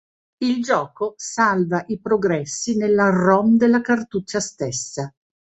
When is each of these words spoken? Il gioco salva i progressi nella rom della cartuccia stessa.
Il 0.39 0.63
gioco 0.63 1.13
salva 1.17 1.83
i 1.89 1.99
progressi 1.99 2.75
nella 2.75 3.11
rom 3.11 3.55
della 3.57 3.81
cartuccia 3.81 4.39
stessa. 4.39 5.13